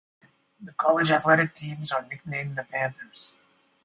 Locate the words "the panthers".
2.57-3.33